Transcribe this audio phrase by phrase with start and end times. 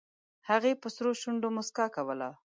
[0.49, 2.29] هغې په سرو شونډو موسکا کوله